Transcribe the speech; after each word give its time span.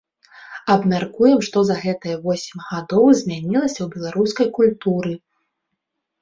Абмяркуем, 0.75 1.43
што 1.47 1.61
за 1.69 1.75
гэтыя 1.83 2.15
восем 2.23 2.63
гадоў 2.69 3.05
змянілася 3.21 3.73
ў 3.83 3.87
беларускай 3.97 4.47
культуры. 4.57 5.13